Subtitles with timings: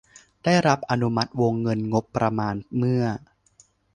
[0.43, 3.03] ได้รับอนุมัติวงเงินงบประมาณเมื่อ